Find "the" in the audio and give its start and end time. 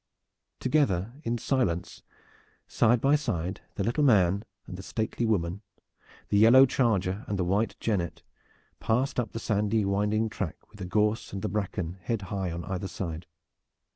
3.75-3.83, 4.75-4.81, 6.29-6.39, 7.37-7.43, 9.31-9.37, 10.79-10.85, 11.43-11.49